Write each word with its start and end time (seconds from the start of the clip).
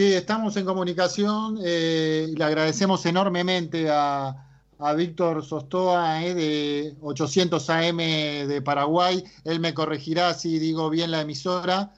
Sí, 0.00 0.14
estamos 0.14 0.56
en 0.56 0.64
comunicación 0.64 1.58
eh, 1.62 2.28
y 2.30 2.34
le 2.34 2.42
agradecemos 2.42 3.04
enormemente 3.04 3.90
a, 3.90 4.46
Víctor 4.96 5.44
Sostoa 5.44 6.24
eh, 6.24 6.32
de 6.32 6.96
800 7.02 7.68
AM 7.68 7.98
de 7.98 8.62
Paraguay. 8.64 9.22
Él 9.44 9.60
me 9.60 9.74
corregirá 9.74 10.32
si 10.32 10.58
digo 10.58 10.88
bien 10.88 11.10
la 11.10 11.20
emisora. 11.20 11.92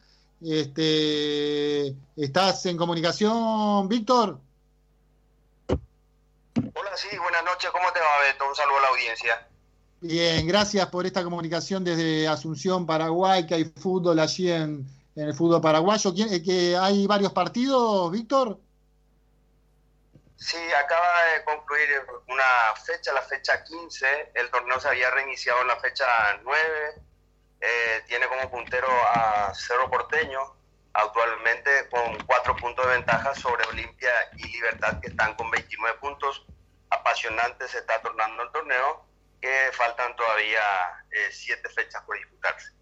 Este, 0.44 1.94
¿Estás 2.16 2.66
en 2.66 2.76
comunicación, 2.76 3.88
Víctor? 3.88 4.40
Hola, 5.68 6.96
sí, 6.96 7.16
buenas 7.18 7.44
noches. 7.44 7.70
¿Cómo 7.70 7.86
te 7.92 8.00
va, 8.00 8.26
Beto? 8.26 8.48
Un 8.48 8.56
saludo 8.56 8.78
a 8.78 8.82
la 8.82 8.88
audiencia. 8.88 9.46
Bien, 10.00 10.44
gracias 10.48 10.88
por 10.88 11.06
esta 11.06 11.22
comunicación 11.22 11.84
desde 11.84 12.26
Asunción, 12.26 12.84
Paraguay, 12.84 13.46
que 13.46 13.54
hay 13.54 13.64
fútbol 13.64 14.18
allí 14.18 14.50
en, 14.50 14.88
el 15.16 15.34
fútbol 15.34 15.60
paraguayo. 15.60 16.12
Eh, 16.16 16.42
¿Que 16.42 16.76
¿Hay 16.76 17.06
varios 17.06 17.32
partidos, 17.32 18.10
Víctor? 18.10 18.58
Sí, 20.36 20.58
acaba 20.72 21.24
de 21.26 21.44
concluir 21.44 21.88
una 22.26 22.44
fecha, 22.84 23.12
la 23.12 23.22
fecha 23.22 23.62
15. 23.62 24.32
El 24.34 24.50
torneo 24.50 24.80
se 24.80 24.88
había 24.88 25.10
reiniciado 25.10 25.60
en 25.60 25.68
la 25.68 25.76
fecha 25.76 26.06
9. 26.42 27.02
Eh, 27.60 28.02
tiene 28.08 28.26
como 28.26 28.50
puntero 28.50 28.88
a 29.14 29.54
Cerro 29.54 29.88
Porteño, 29.88 30.40
actualmente 30.94 31.88
con 31.90 32.18
cuatro 32.26 32.56
puntos 32.56 32.84
de 32.86 32.92
ventaja 32.94 33.34
sobre 33.36 33.64
Olimpia 33.66 34.10
y 34.36 34.48
Libertad, 34.48 35.00
que 35.00 35.08
están 35.08 35.34
con 35.36 35.48
29 35.50 35.98
puntos. 36.00 36.44
Apasionante 36.90 37.68
se 37.68 37.78
está 37.78 38.02
tornando 38.02 38.42
el 38.42 38.50
torneo 38.50 39.06
que 39.40 39.70
faltan 39.72 40.14
todavía 40.16 40.60
eh, 41.10 41.28
siete 41.30 41.68
fechas 41.68 42.02
por 42.02 42.16
disputarse. 42.16 42.72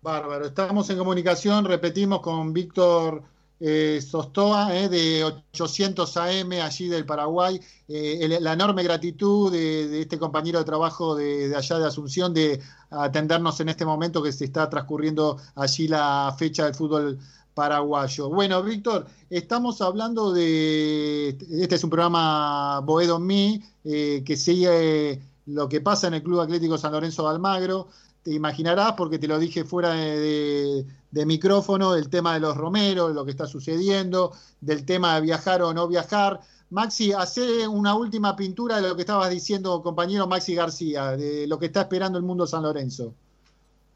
Bárbaro, 0.00 0.46
estamos 0.46 0.88
en 0.90 0.98
comunicación, 0.98 1.64
repetimos 1.64 2.20
con 2.20 2.52
Víctor 2.52 3.24
eh, 3.58 4.00
Sostoa, 4.00 4.76
eh, 4.76 4.88
de 4.88 5.24
800 5.24 6.16
AM 6.16 6.52
allí 6.62 6.86
del 6.86 7.04
Paraguay, 7.04 7.60
la 7.88 8.52
enorme 8.52 8.84
gratitud 8.84 9.50
de, 9.50 10.02
este 10.02 10.16
compañero 10.16 10.60
de 10.60 10.64
trabajo 10.64 11.16
de, 11.16 11.52
allá 11.56 11.78
de 11.80 11.86
Asunción 11.86 12.32
de 12.32 12.60
atendernos 12.90 13.58
en 13.58 13.70
este 13.70 13.84
momento 13.84 14.22
que 14.22 14.30
se 14.30 14.44
está 14.44 14.70
transcurriendo 14.70 15.36
allí 15.56 15.88
la 15.88 16.32
fecha 16.38 16.66
del 16.66 16.76
fútbol 16.76 17.18
paraguayo. 17.54 18.28
Bueno, 18.28 18.62
Víctor, 18.62 19.06
estamos 19.28 19.80
hablando 19.80 20.32
de, 20.32 21.30
este 21.50 21.74
es 21.74 21.82
un 21.82 21.90
programa 21.90 22.80
Boedo 22.84 23.18
Me, 23.18 23.60
que 23.82 24.36
sigue 24.36 25.20
lo 25.46 25.68
que 25.68 25.80
pasa 25.80 26.06
en 26.06 26.14
el 26.14 26.22
Club 26.22 26.40
Atlético 26.40 26.78
San 26.78 26.92
Lorenzo 26.92 27.24
de 27.24 27.30
Almagro. 27.30 27.88
Imaginarás, 28.34 28.92
porque 28.92 29.18
te 29.18 29.28
lo 29.28 29.38
dije 29.38 29.64
fuera 29.64 29.92
de, 29.92 30.84
micrófono, 31.26 31.94
el 31.94 32.08
tema 32.08 32.34
de 32.34 32.40
los 32.40 32.56
Romeros, 32.56 33.14
lo 33.14 33.24
que 33.24 33.30
está 33.30 33.46
sucediendo, 33.46 34.32
del 34.60 34.84
tema 34.84 35.16
de 35.16 35.20
viajar 35.22 35.62
o 35.62 35.72
no 35.72 35.88
viajar. 35.88 36.40
Maxi, 36.70 37.12
hace 37.12 37.66
una 37.66 37.94
última 37.94 38.36
pintura 38.36 38.76
de 38.76 38.88
lo 38.88 38.96
que 38.96 39.02
estabas 39.02 39.30
diciendo, 39.30 39.82
compañero 39.82 40.26
Maxi 40.26 40.54
García, 40.54 41.16
de 41.16 41.46
lo 41.46 41.58
que 41.58 41.66
está 41.66 41.82
esperando 41.82 42.18
el 42.18 42.24
mundo 42.24 42.46
San 42.46 42.62
Lorenzo. 42.62 43.14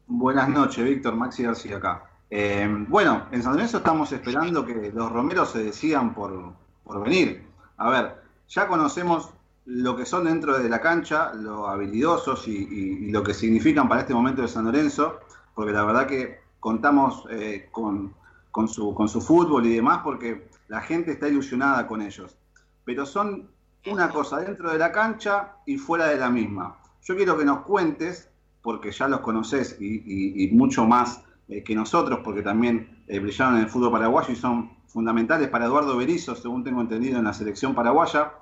Buenas 0.07 0.49
noches, 0.49 0.83
Víctor. 0.83 1.15
Maxi 1.15 1.43
García 1.43 1.77
acá. 1.77 2.03
Eh, 2.29 2.67
bueno, 2.87 3.27
en 3.31 3.43
San 3.43 3.53
Lorenzo 3.53 3.77
estamos 3.77 4.11
esperando 4.11 4.65
que 4.65 4.91
los 4.93 5.11
romeros 5.11 5.51
se 5.51 5.63
decidan 5.63 6.15
por, 6.15 6.53
por 6.83 7.03
venir. 7.03 7.45
A 7.77 7.89
ver, 7.89 8.15
ya 8.49 8.67
conocemos 8.67 9.29
lo 9.65 9.95
que 9.95 10.05
son 10.05 10.25
dentro 10.25 10.59
de 10.59 10.69
la 10.69 10.81
cancha, 10.81 11.33
lo 11.33 11.67
habilidosos 11.67 12.47
y, 12.47 13.11
lo 13.11 13.23
que 13.23 13.33
significan 13.33 13.87
para 13.87 14.01
este 14.01 14.13
momento 14.13 14.41
de 14.41 14.47
San 14.47 14.65
Lorenzo, 14.65 15.19
porque 15.55 15.71
la 15.71 15.85
verdad 15.85 16.07
que 16.07 16.39
contamos 16.59 17.25
eh, 17.29 17.69
con, 17.71 18.13
su, 18.67 18.93
con 18.93 19.07
su 19.07 19.21
fútbol 19.21 19.65
y 19.65 19.75
demás, 19.75 20.01
porque 20.03 20.49
la 20.67 20.81
gente 20.81 21.11
está 21.11 21.27
ilusionada 21.27 21.87
con 21.87 22.01
ellos. 22.01 22.37
Pero 22.83 23.05
son 23.05 23.49
una 23.85 24.09
cosa 24.09 24.39
dentro 24.39 24.71
de 24.71 24.77
la 24.77 24.91
cancha 24.91 25.57
y 25.65 25.77
fuera 25.77 26.07
de 26.07 26.17
la 26.17 26.29
misma. 26.29 26.77
Yo 27.03 27.15
quiero 27.15 27.37
que 27.37 27.45
nos 27.45 27.61
cuentes, 27.61 28.29
porque 28.61 28.91
ya 28.91 29.07
los 29.07 29.19
conoces 29.19 29.77
y, 29.79 30.49
mucho 30.53 30.85
más 30.85 31.21
eh, 31.47 31.63
que 31.63 31.75
nosotros, 31.75 32.19
porque 32.23 32.41
también 32.41 33.03
eh, 33.07 33.19
brillaron 33.19 33.57
en 33.57 33.63
el 33.63 33.69
fútbol 33.69 33.91
paraguayo 33.91 34.31
y 34.31 34.35
son 34.35 34.71
fundamentales 34.87 35.49
para 35.49 35.65
Eduardo 35.65 35.97
Berizzo, 35.97 36.35
según 36.35 36.63
tengo 36.63 36.81
entendido, 36.81 37.17
en 37.17 37.25
la 37.25 37.33
selección 37.33 37.75
paraguaya 37.75 38.33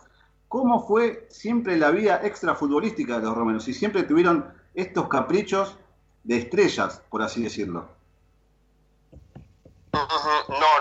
cómo 0.51 0.85
fue 0.85 1.27
siempre 1.29 1.77
la 1.77 1.91
vida 1.91 2.19
extrafutbolística 2.23 3.19
de 3.19 3.23
los 3.23 3.33
romanos, 3.33 3.69
y 3.69 3.73
siempre 3.73 4.03
tuvieron 4.03 4.53
estos 4.75 5.07
caprichos 5.07 5.77
de 6.25 6.39
estrellas, 6.39 7.01
por 7.09 7.21
así 7.21 7.41
decirlo. 7.41 7.87
No, 9.93 10.05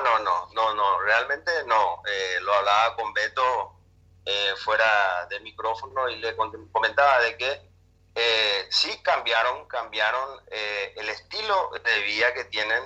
no, 0.03 0.19
no, 0.19 0.49
no, 0.53 0.75
no, 0.75 1.01
realmente 1.03 1.53
no. 1.69 2.03
Eh, 2.05 2.41
lo 2.41 2.53
hablaba 2.53 2.97
con 2.97 3.15
Beto 3.15 3.77
eh, 4.25 4.55
fuera 4.57 5.27
de 5.31 5.39
micrófono 5.39 6.09
y 6.09 6.17
le 6.17 6.35
comentaba 6.73 7.21
de 7.21 7.37
que 7.37 7.71
eh, 8.17 8.67
sí 8.71 8.91
cambiaron, 9.05 9.69
cambiaron 9.69 10.41
el 10.51 11.09
estilo 11.09 11.71
de 11.85 12.03
vida 12.03 12.35
que 12.35 12.45
tienen 12.47 12.83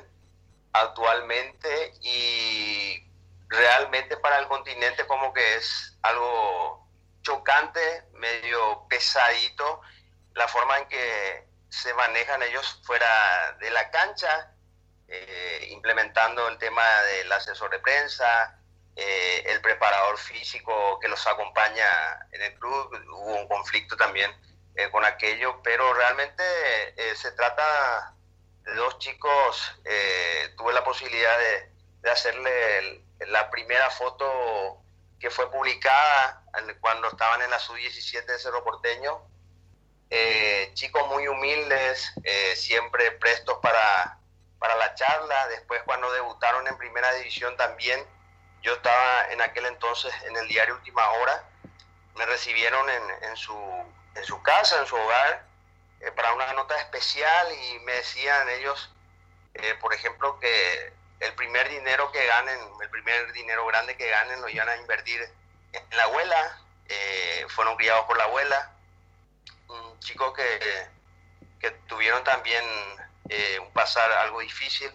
actualmente 0.75 1.95
y 2.03 2.94
realmente 3.49 4.17
para 4.19 4.39
el 4.39 4.49
continente 4.49 5.07
como 5.07 5.33
que 5.33 5.57
es 5.57 5.99
algo 6.03 6.89
chocante, 7.23 8.05
medio 8.13 8.87
pesadito, 8.89 9.81
la 10.35 10.47
forma 10.49 10.79
en 10.79 10.89
que 10.89 11.49
se 11.69 11.93
manejan 11.95 12.43
ellos 12.43 12.81
fuera 12.85 13.57
de 13.61 13.71
la 13.71 13.91
cancha, 13.91 14.53
eh, 15.09 15.69
implementando 15.71 16.49
el 16.49 16.59
tema 16.59 16.85
del 17.03 17.33
asesor 17.33 17.71
de 17.71 17.79
prensa, 17.79 18.59
eh, 18.97 19.43
el 19.47 19.61
preparador 19.61 20.19
físico 20.19 20.99
que 21.01 21.09
los 21.09 21.27
acompaña 21.27 21.87
en 22.33 22.43
el 22.43 22.59
club, 22.59 22.91
hubo 23.11 23.35
un 23.37 23.49
conflicto 23.49 23.97
también 23.97 24.31
eh, 24.77 24.91
con 24.91 25.05
aquello, 25.05 25.61
pero 25.63 25.93
realmente 25.95 26.45
se 27.17 27.33
trata 27.33 28.15
de 28.63 28.75
dos 28.75 28.99
chicos, 28.99 29.81
tuve 30.57 30.73
la 30.73 30.85
posibilidad 30.85 31.39
de, 31.39 31.74
de 32.05 32.11
hacerle 32.11 33.03
la 33.29 33.51
primera 33.51 33.91
foto 33.91 34.79
que 35.19 35.31
fue 35.31 35.51
publicada 35.51 36.45
cuando 36.81 37.09
estaban 37.09 37.41
en 37.41 37.51
la 37.51 37.59
sub-17 37.59 38.27
de 38.27 38.39
Cerro 38.39 38.63
Porteño. 38.63 39.23
Eh, 40.11 40.71
chicos 40.75 41.09
muy 41.09 41.27
humildes, 41.27 42.13
eh, 42.23 42.55
siempre 42.57 43.13
prestos 43.13 43.59
para, 43.63 44.19
para 44.59 44.77
la 44.77 44.95
charla. 44.95 45.49
Después 45.49 45.83
cuando 45.85 46.13
debutaron 46.13 46.69
en 46.69 46.77
primera 46.77 47.11
división 47.15 47.57
también, 47.57 48.05
yo 48.61 48.75
estaba 48.75 49.29
en 49.31 49.41
aquel 49.41 49.65
entonces 49.65 50.13
en 50.25 50.37
el 50.37 50.47
diario 50.47 50.75
Última 50.75 51.11
Hora, 51.13 51.43
me 52.17 52.27
recibieron 52.27 52.89
en, 52.91 53.03
en, 53.31 53.37
su, 53.37 53.57
en 54.15 54.25
su 54.25 54.43
casa, 54.43 54.79
en 54.79 54.87
su 54.87 54.95
hogar, 54.95 55.47
eh, 56.01 56.13
para 56.13 56.35
una 56.35 56.53
nota 56.53 56.79
especial 56.79 57.47
y 57.51 57.79
me 57.81 57.93
decían 57.93 58.47
ellos, 58.51 58.91
por 59.81 59.95
ejemplo, 59.95 60.39
que 60.39 60.93
el 61.21 61.35
primer 61.35 61.69
dinero 61.69 62.11
que 62.13 62.25
ganen, 62.27 62.59
el 62.81 62.91
primer 62.91 63.33
dinero 63.33 63.67
grande 63.67 63.97
que 63.97 64.09
ganen 64.09 64.41
lo 64.41 64.49
iban 64.49 64.69
a 64.69 64.77
invertir 64.77 65.21
en 65.73 65.97
la 65.97 66.05
abuela, 66.05 66.59
eh, 66.87 67.47
fueron 67.49 67.77
criados 67.77 68.05
por 68.07 68.17
la 68.17 68.25
abuela, 68.25 68.73
un 69.69 69.99
chico 70.01 70.33
que, 70.33 70.89
que 71.61 71.71
tuvieron 71.89 72.23
también 72.25 72.65
eh, 73.29 73.59
un 73.59 73.73
pasar 73.73 74.11
algo 74.13 74.41
difícil 74.41 74.91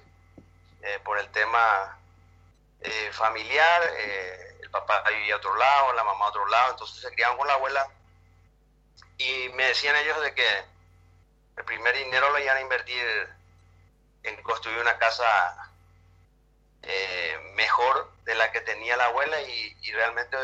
eh, 0.81 0.99
por 1.03 1.19
el 1.19 1.29
tema 1.31 1.95
familiar, 3.11 3.81
el 4.61 4.69
papá 4.69 5.03
vivía 5.09 5.33
a 5.33 5.37
otro 5.37 5.53
lado, 5.57 5.91
la 5.93 6.03
mamá 6.05 6.25
a 6.25 6.29
otro 6.29 6.47
lado, 6.47 6.71
entonces 6.71 7.01
se 7.01 7.11
criaban 7.11 7.37
con 7.37 7.45
la 7.45 7.55
abuela. 7.55 7.85
Y 9.17 9.49
me 9.49 9.65
decían 9.65 9.97
ellos 9.97 10.21
de 10.21 10.33
que 10.33 10.63
el 11.57 11.65
primer 11.65 11.93
dinero 11.97 12.29
lo 12.29 12.39
iban 12.39 12.55
a 12.55 12.61
invertir 12.61 13.29
en 14.23 14.41
construir 14.43 14.79
una 14.79 14.97
casa 14.97 15.68
eh, 16.83 17.37
mejor 17.55 18.11
de 18.25 18.35
la 18.35 18.51
que 18.51 18.61
tenía 18.61 18.95
la 18.97 19.05
abuela 19.05 19.41
y, 19.41 19.75
realmente 19.91 20.37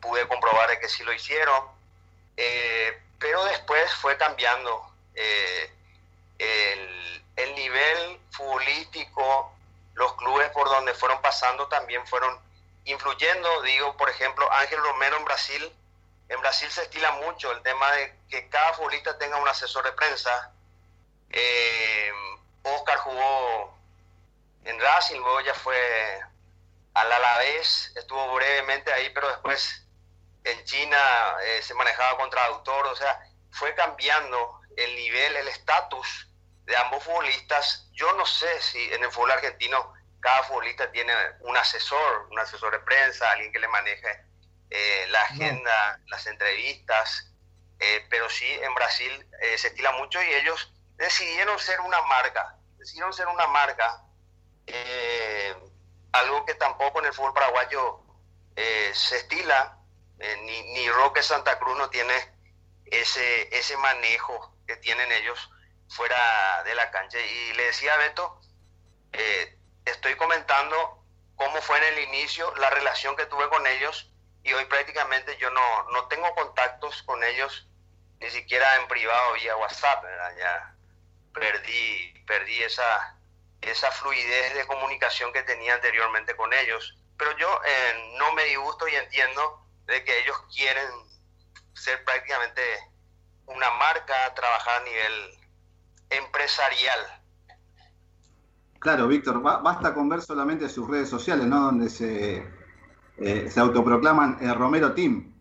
pude 0.00 0.26
comprobar 0.28 0.78
que 0.78 0.88
sí 0.88 1.02
lo 1.02 1.12
hicieron. 1.12 1.64
Eh, 2.36 2.98
pero 3.18 3.44
después 3.44 3.92
fue 3.96 4.16
cambiando 4.16 4.90
eh, 5.14 5.70
el, 6.38 7.24
el, 7.36 7.54
nivel 7.54 8.20
futbolístico, 8.30 9.52
los 9.94 10.14
clubes 10.14 10.48
por 10.50 10.68
donde 10.68 10.94
fueron 10.94 11.20
pasando 11.20 11.66
también 11.68 12.06
fueron 12.06 12.38
influyendo. 12.84 13.62
Digo, 13.62 13.96
por 13.96 14.08
ejemplo, 14.08 14.50
Ángel 14.52 14.78
Romero 14.78 15.16
en 15.16 15.24
Brasil. 15.24 15.72
En 16.28 16.40
Brasil 16.40 16.70
se 16.70 16.82
estila 16.82 17.10
mucho 17.12 17.50
el 17.50 17.60
tema 17.62 17.90
de 17.92 18.14
que 18.30 18.48
cada 18.48 18.72
futbolista 18.74 19.18
tenga 19.18 19.36
un 19.36 19.48
asesor 19.48 19.84
de 19.84 19.92
prensa. 19.92 20.52
Oscar 22.62 22.98
jugó 22.98 23.79
en 24.64 24.80
Racing, 24.80 25.18
luego 25.18 25.40
ya 25.40 25.54
fue 25.54 26.20
al 26.94 27.12
Alavés, 27.12 27.92
estuvo 27.96 28.34
brevemente 28.34 28.92
ahí, 28.92 29.10
pero 29.10 29.28
después 29.28 29.86
en 30.44 30.64
China 30.64 30.98
eh, 31.44 31.62
se 31.62 31.74
manejaba 31.74 32.18
con 32.18 32.30
traductor, 32.30 32.86
o 32.86 32.96
sea, 32.96 33.20
fue 33.50 33.74
cambiando 33.74 34.60
el 34.76 34.94
nivel, 34.96 35.36
el 35.36 35.48
estatus 35.48 36.28
de 36.64 36.76
ambos 36.76 37.02
futbolistas. 37.04 37.88
Yo 37.92 38.12
no 38.14 38.24
sé 38.26 38.60
si 38.60 38.92
en 38.92 39.02
el 39.02 39.10
fútbol 39.10 39.32
argentino 39.32 39.92
cada 40.20 40.42
futbolista 40.44 40.90
tiene 40.90 41.12
un 41.40 41.56
asesor, 41.56 42.28
un 42.30 42.38
asesor 42.38 42.72
de 42.72 42.80
prensa, 42.80 43.30
alguien 43.30 43.52
que 43.52 43.58
le 43.58 43.68
maneje 43.68 44.24
eh, 44.70 45.06
la 45.08 45.22
agenda, 45.22 46.00
las 46.06 46.26
entrevistas, 46.26 47.32
eh, 47.80 48.06
pero 48.08 48.28
sí 48.28 48.46
en 48.46 48.74
Brasil 48.74 49.26
eh, 49.40 49.58
se 49.58 49.68
estila 49.68 49.92
mucho 49.92 50.22
y 50.22 50.32
ellos 50.32 50.72
decidieron 50.96 51.58
ser 51.58 51.80
una 51.80 52.00
marca, 52.02 52.56
decidieron 52.78 53.12
ser 53.12 53.26
una 53.26 53.46
marca, 53.48 54.04
algo 56.12 56.44
que 56.44 56.54
tampoco 56.54 57.00
en 57.00 57.06
el 57.06 57.12
fútbol 57.12 57.34
paraguayo 57.34 58.00
se 58.56 59.16
estila, 59.16 59.78
ni, 60.18 60.62
ni 60.74 60.88
Roque 60.90 61.22
Santa 61.22 61.58
Cruz 61.58 61.76
no 61.78 61.88
tiene 61.90 62.14
ese, 62.86 63.56
ese 63.56 63.76
manejo 63.78 64.54
que 64.66 64.76
tienen 64.76 65.10
ellos 65.12 65.50
fuera 65.88 66.62
de 66.64 66.74
la 66.74 66.90
cancha. 66.90 67.18
Y 67.18 67.52
le 67.54 67.64
decía 67.64 67.94
a 67.94 67.98
Beto, 67.98 68.40
estoy 69.84 70.14
comentando 70.16 71.04
cómo 71.36 71.60
fue 71.62 71.78
en 71.78 71.84
el 71.94 71.98
inicio 72.00 72.54
la 72.56 72.70
relación 72.70 73.16
que 73.16 73.26
tuve 73.26 73.48
con 73.48 73.66
ellos 73.66 74.12
y 74.42 74.52
hoy 74.52 74.64
prácticamente 74.66 75.36
yo 75.38 75.50
no, 75.50 75.82
no 75.90 76.06
tengo 76.08 76.34
contactos 76.34 77.02
con 77.02 77.22
ellos 77.24 77.66
ni 78.20 78.30
siquiera 78.30 78.76
en 78.76 78.88
privado 78.88 79.32
vía 79.34 79.56
WhatsApp, 79.56 80.04
ya 80.38 80.74
perdí, 81.32 82.24
perdí 82.26 82.62
esa, 82.62 83.18
esa 83.62 83.90
fluidez 83.90 84.54
de 84.54 84.66
comunicación 84.66 85.32
que 85.32 85.42
tenía 85.42 85.74
anteriormente 85.74 86.34
con 86.36 86.52
ellos, 86.52 86.98
pero 87.16 87.36
yo 87.36 87.48
eh, 87.64 88.14
no 88.18 88.32
me 88.34 88.44
disgusto 88.44 88.88
y 88.88 88.94
entiendo 88.94 89.66
de 89.86 90.02
que 90.04 90.20
ellos 90.20 90.36
quieren 90.54 90.88
ser 91.74 92.04
prácticamente 92.04 92.62
una 93.46 93.70
marca, 93.72 94.34
trabajar 94.34 94.80
a 94.80 94.84
nivel 94.84 95.38
empresarial 96.10 97.20
Claro, 98.80 99.08
Víctor, 99.08 99.42
basta 99.42 99.92
con 99.92 100.08
ver 100.08 100.22
solamente 100.22 100.66
sus 100.66 100.88
redes 100.88 101.10
sociales, 101.10 101.44
¿no? 101.44 101.60
Donde 101.66 101.90
se, 101.90 102.50
eh, 103.18 103.50
se 103.50 103.60
autoproclaman 103.60 104.38
el 104.40 104.54
Romero 104.54 104.94
Team. 104.94 105.34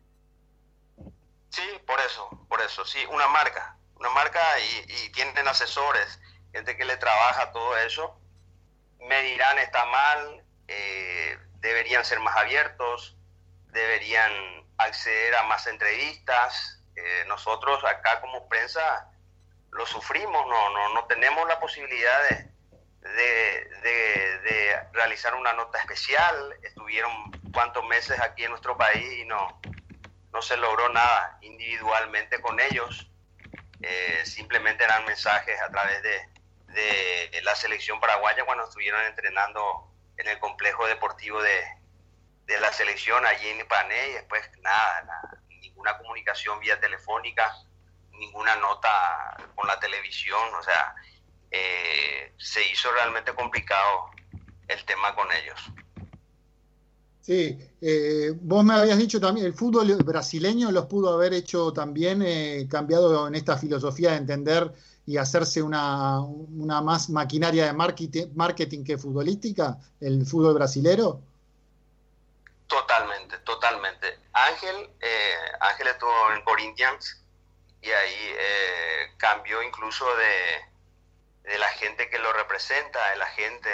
Sí, 1.49 1.63
por 1.87 1.97
eso, 2.01 2.29
por 2.49 2.59
eso, 2.59 2.83
sí, 2.83 2.99
una 3.09 3.29
marca, 3.29 3.77
una 3.95 4.09
marca 4.09 4.41
y, 4.59 5.09
tienen 5.11 5.47
asesores, 5.47 6.19
gente 6.53 6.77
que 6.77 6.85
le 6.85 6.97
trabaja 6.97 7.51
todo 7.51 7.77
eso. 7.77 8.19
Me 8.99 9.21
dirán, 9.23 9.57
está 9.59 9.85
mal, 9.85 10.43
eh, 10.67 11.37
deberían 11.55 12.03
ser 12.03 12.19
más 12.19 12.35
abiertos, 12.37 13.17
deberían 13.67 14.31
acceder 14.77 15.35
a 15.35 15.43
más 15.43 15.67
entrevistas. 15.67 16.83
Eh, 16.95 17.23
nosotros 17.27 17.83
acá 17.85 18.19
como 18.21 18.47
prensa 18.49 19.09
lo 19.71 19.85
sufrimos, 19.85 20.45
no, 20.47 20.69
no, 20.71 20.93
no 20.93 21.05
tenemos 21.05 21.47
la 21.47 21.59
posibilidad 21.59 22.29
de 22.29 22.49
de, 23.01 24.79
realizar 24.93 25.35
una 25.35 25.53
nota 25.53 25.79
especial. 25.79 26.55
Estuvieron 26.63 27.31
cuantos 27.53 27.85
meses 27.85 28.19
aquí 28.19 28.43
en 28.43 28.51
nuestro 28.51 28.77
país 28.77 29.19
y 29.19 29.25
no, 29.25 29.59
no 30.31 30.41
se 30.41 30.57
logró 30.57 30.89
nada 30.89 31.37
individualmente 31.41 32.39
con 32.41 32.59
ellos. 32.59 33.09
Eh, 33.81 34.21
simplemente 34.25 34.83
eran 34.83 35.05
mensajes 35.05 35.59
a 35.61 35.69
través 35.69 36.01
de, 36.03 36.29
de, 36.73 37.41
la 37.43 37.55
selección 37.55 37.99
paraguaya 37.99 38.45
cuando 38.45 38.65
estuvieron 38.65 39.01
entrenando 39.05 39.91
en 40.17 40.27
el 40.27 40.39
complejo 40.39 40.85
deportivo 40.87 41.41
de, 41.41 41.63
de 42.45 42.59
la 42.59 42.71
selección 42.73 43.25
allí 43.25 43.47
en 43.47 43.61
Ipané 43.61 44.09
y 44.09 44.13
después 44.13 44.49
nada, 44.61 45.41
ninguna 45.47 45.97
comunicación 45.97 46.59
vía 46.59 46.79
telefónica, 46.79 47.55
ninguna 48.11 48.55
nota 48.57 49.37
con 49.55 49.67
la 49.67 49.79
televisión, 49.79 50.53
o 50.53 50.63
sea, 50.63 50.93
eh, 51.51 52.33
se 52.37 52.63
hizo 52.69 52.91
realmente 52.91 53.33
complicado 53.33 54.11
el 54.67 54.83
tema 54.85 55.15
con 55.15 55.31
ellos. 55.31 55.59
Sí, 57.29 57.59
eh, 57.79 58.33
vos 58.41 58.65
me 58.65 58.73
habías 58.73 58.97
dicho 58.97 59.21
también, 59.21 59.45
el 59.45 59.53
fútbol 59.53 59.95
brasileño 59.97 60.71
los 60.71 60.87
pudo 60.87 61.13
haber 61.13 61.35
hecho 61.35 61.71
también, 61.71 62.23
eh, 62.25 62.67
cambiado 62.67 63.27
en 63.27 63.35
esta 63.35 63.55
filosofía 63.55 64.13
de 64.13 64.17
entender 64.17 64.73
y 65.05 65.17
hacerse 65.17 65.61
una, 65.61 66.21
una 66.21 66.81
más 66.81 67.11
maquinaria 67.11 67.67
de 67.67 67.73
marketing, 67.73 68.29
marketing 68.33 68.83
que 68.83 68.97
futbolística, 68.97 69.77
el 70.01 70.25
fútbol 70.25 70.55
brasilero. 70.55 71.21
Totalmente, 72.65 73.37
totalmente. 73.45 74.07
Ángel, 74.33 74.89
Ángel 75.59 75.87
estuvo 75.87 76.33
en 76.35 76.43
Corinthians 76.43 77.23
y 77.83 77.89
ahí 77.89 78.33
cambió 79.17 79.61
incluso 79.61 80.03
de, 80.15 81.51
de 81.51 81.59
la 81.59 81.69
gente 81.69 82.09
que 82.09 82.17
lo 82.17 82.33
representa, 82.33 83.13
el 83.13 83.21
agente 83.21 83.69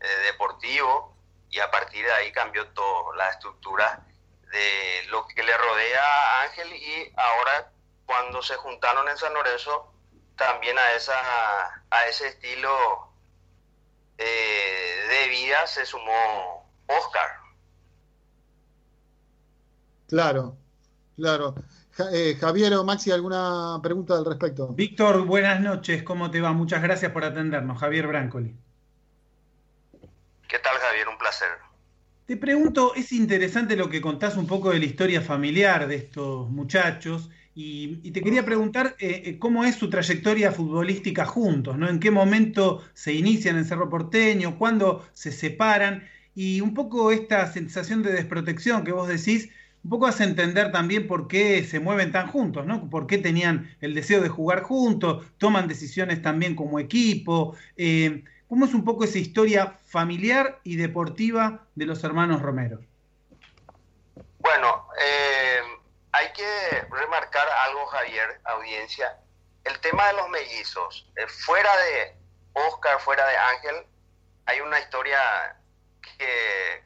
eh, 0.00 0.06
deportivo, 0.32 1.11
y 1.52 1.60
a 1.60 1.70
partir 1.70 2.04
de 2.04 2.12
ahí 2.12 2.32
cambió 2.32 2.66
toda 2.68 3.14
la 3.16 3.28
estructura 3.28 4.04
de 4.50 5.06
lo 5.10 5.26
que 5.28 5.42
le 5.42 5.56
rodea 5.56 6.02
a 6.02 6.42
Ángel 6.44 6.72
y 6.72 7.12
ahora 7.14 7.70
cuando 8.06 8.42
se 8.42 8.56
juntaron 8.56 9.08
en 9.08 9.16
San 9.16 9.32
Lorenzo 9.34 9.92
también 10.36 10.76
a 10.78 10.92
esa 10.92 11.14
a 11.90 12.06
ese 12.08 12.28
estilo 12.28 13.12
eh, 14.16 15.06
de 15.08 15.28
vida 15.28 15.66
se 15.66 15.84
sumó 15.84 16.70
Oscar. 16.86 17.30
Claro, 20.08 20.56
claro. 21.16 21.54
Eh, 22.12 22.36
Javier 22.40 22.74
o 22.74 22.84
Maxi, 22.84 23.10
¿alguna 23.10 23.78
pregunta 23.82 24.14
al 24.14 24.24
respecto? 24.24 24.68
Víctor, 24.68 25.26
buenas 25.26 25.60
noches, 25.60 26.02
¿cómo 26.02 26.30
te 26.30 26.40
va? 26.40 26.52
Muchas 26.52 26.82
gracias 26.82 27.12
por 27.12 27.24
atendernos, 27.24 27.78
Javier 27.78 28.06
Brancoli. 28.06 28.56
¿Qué 30.52 30.58
tal, 30.58 30.76
Javier? 30.76 31.08
Un 31.08 31.16
placer. 31.16 31.48
Te 32.26 32.36
pregunto, 32.36 32.94
es 32.94 33.10
interesante 33.12 33.74
lo 33.74 33.88
que 33.88 34.02
contás 34.02 34.36
un 34.36 34.46
poco 34.46 34.70
de 34.70 34.80
la 34.80 34.84
historia 34.84 35.22
familiar 35.22 35.88
de 35.88 35.94
estos 35.94 36.50
muchachos 36.50 37.30
y, 37.54 38.10
te 38.10 38.20
quería 38.20 38.44
preguntar 38.44 38.94
eh, 38.98 39.22
eh, 39.24 39.38
cómo 39.38 39.64
es 39.64 39.76
su 39.76 39.88
trayectoria 39.88 40.52
futbolística 40.52 41.24
juntos, 41.24 41.78
¿no? 41.78 41.88
¿En 41.88 42.00
qué 42.00 42.10
momento 42.10 42.84
se 42.92 43.14
inician 43.14 43.56
en 43.56 43.64
Cerro 43.64 43.88
Porteño? 43.88 44.58
¿Cuándo 44.58 45.08
se 45.14 45.32
separan? 45.32 46.06
Y 46.34 46.60
un 46.60 46.74
poco 46.74 47.12
esta 47.12 47.50
sensación 47.50 48.02
de 48.02 48.12
desprotección 48.12 48.84
que 48.84 48.92
vos 48.92 49.08
decís 49.08 49.48
un 49.84 49.88
poco 49.88 50.06
hace 50.06 50.24
entender 50.24 50.70
también 50.70 51.06
por 51.06 51.28
qué 51.28 51.64
se 51.64 51.80
mueven 51.80 52.12
tan 52.12 52.26
juntos, 52.26 52.66
¿no? 52.66 52.90
Por 52.90 53.06
qué 53.06 53.16
tenían 53.16 53.74
el 53.80 53.94
deseo 53.94 54.20
de 54.20 54.28
jugar 54.28 54.60
juntos, 54.60 55.24
toman 55.38 55.66
decisiones 55.66 56.20
también 56.20 56.54
como 56.54 56.78
equipo. 56.78 57.56
Eh, 57.78 58.22
¿Cómo 58.52 58.66
es 58.66 58.74
un 58.74 58.84
poco 58.84 59.04
esa 59.04 59.16
historia 59.16 59.78
familiar 59.86 60.60
y 60.62 60.76
deportiva 60.76 61.64
de 61.74 61.86
los 61.86 62.04
hermanos 62.04 62.42
Romero? 62.42 62.80
Bueno, 64.40 64.88
eh, 65.00 65.62
hay 66.12 66.30
que 66.34 66.86
remarcar 66.90 67.48
algo, 67.48 67.86
Javier, 67.86 68.42
audiencia. 68.44 69.16
El 69.64 69.80
tema 69.80 70.06
de 70.08 70.12
los 70.18 70.28
mellizos, 70.28 71.10
eh, 71.16 71.26
fuera 71.28 71.74
de 71.78 72.14
Oscar, 72.52 73.00
fuera 73.00 73.26
de 73.26 73.36
Ángel, 73.38 73.86
hay 74.44 74.60
una 74.60 74.80
historia 74.80 75.56
que, 76.02 76.84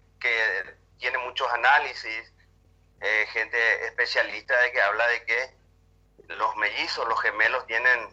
tiene 0.98 1.18
muchos 1.18 1.52
análisis 1.52 2.32
eh, 3.00 3.26
gente 3.32 3.86
especialista 3.86 4.56
de 4.60 4.70
que 4.70 4.82
habla 4.82 5.08
de 5.08 5.24
que 5.24 5.56
los 6.28 6.54
mellizos, 6.58 7.08
los 7.08 7.20
gemelos 7.22 7.66
tienen, 7.66 8.08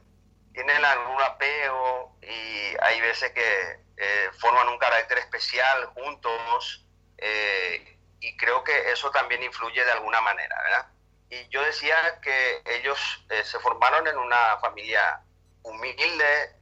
tienen 0.54 0.84
algún 0.86 1.22
apego 1.22 2.18
y 2.22 2.76
hay 2.82 3.02
veces 3.02 3.32
que 3.32 3.80
eh, 3.98 4.30
forman 4.40 4.70
un 4.70 4.78
carácter 4.78 5.18
especial 5.20 5.86
juntos 5.88 6.86
eh, 7.18 7.98
y 8.20 8.38
creo 8.38 8.64
que 8.64 8.92
eso 8.92 9.12
también 9.12 9.44
influye 9.44 9.84
de 9.84 9.92
alguna 9.92 10.22
manera, 10.22 10.56
¿verdad? 10.64 10.88
Y 11.30 11.48
yo 11.50 11.62
decía 11.64 12.20
que 12.22 12.62
ellos 12.66 13.26
se 13.44 13.60
formaron 13.60 14.08
en 14.08 14.18
una 14.18 14.58
familia 14.60 15.22
humilde, 15.64 16.56